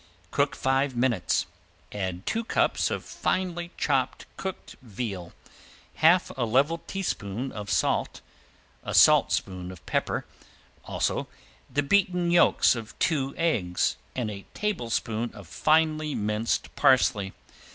Cook 0.31 0.55
five 0.55 0.95
minutes, 0.95 1.45
add 1.91 2.25
two 2.25 2.43
cups 2.43 2.89
of 2.89 3.05
finely 3.05 3.69
chopped 3.77 4.25
cooked 4.35 4.75
veal, 4.81 5.31
half 5.97 6.31
a 6.35 6.43
level 6.43 6.79
teaspoon 6.87 7.51
of 7.51 7.69
salt, 7.69 8.21
a 8.81 8.95
saltspoon 8.95 9.71
of 9.71 9.85
pepper, 9.85 10.25
also 10.85 11.27
the 11.71 11.83
beaten 11.83 12.31
yolks 12.31 12.73
of 12.73 12.97
two 12.97 13.35
eggs, 13.37 13.95
and 14.15 14.31
a 14.31 14.47
tablespoon 14.55 15.29
of 15.35 15.47
finely 15.47 16.15
minced 16.15 16.75
parsley. 16.75 17.33